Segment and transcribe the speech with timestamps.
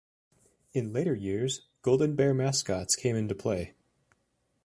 [0.73, 3.75] In later years, Golden Bear mascots came into play.